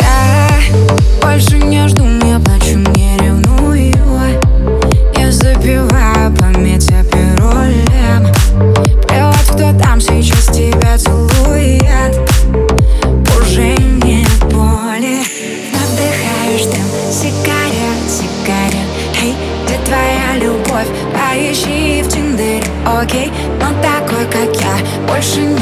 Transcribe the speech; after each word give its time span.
Я 0.00 0.48
больше 1.22 1.58
не 1.58 1.86
жду, 1.88 2.04
мне 2.04 2.38
плачу, 2.38 2.78
не 2.96 3.16
ревную. 3.18 3.94
Я 5.16 5.32
забиваю 5.32 6.34
память 6.36 6.90
о 6.90 7.04
пиролем 7.04 8.32
Плевать, 9.06 9.48
кто 9.48 9.72
там 9.78 10.00
сейчас 10.00 10.46
тебя 10.46 10.96
целует. 10.98 12.16
Уже 13.40 13.76
нет 14.04 14.44
боли. 14.50 15.22
Надыхаешь 15.72 16.66
сигарет, 17.10 17.98
сигарет 18.08 18.88
Эй, 19.22 19.34
где 19.64 19.78
твоя 19.84 20.36
любовь? 20.36 20.88
Поищи 21.12 22.02
в 22.02 22.08
Тиндере, 22.08 22.62
окей? 22.86 23.32
Но 23.60 23.68
такой, 23.82 24.24
как 24.26 24.54
я, 24.60 24.76
больше 25.06 25.40
не 25.40 25.57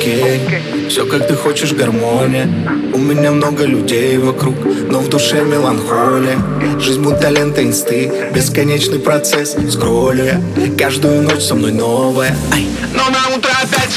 окей. 0.00 0.40
Все 0.88 1.04
как 1.06 1.26
ты 1.28 1.34
хочешь, 1.34 1.72
гармония. 1.72 2.48
У 2.94 2.98
меня 2.98 3.30
много 3.32 3.64
людей 3.64 4.16
вокруг, 4.18 4.54
но 4.90 5.00
в 5.00 5.08
душе 5.08 5.44
меланхолия. 5.44 6.38
Жизнь 6.78 7.02
будто 7.02 7.28
лента 7.28 7.62
инсты, 7.62 8.10
бесконечный 8.34 8.98
процесс. 8.98 9.56
Скроллю 9.70 10.42
каждую 10.78 11.22
ночь 11.22 11.42
со 11.42 11.54
мной 11.54 11.72
новая. 11.72 12.34
Но 12.94 13.02
на 13.10 13.36
утро 13.36 13.50
опять 13.62 13.96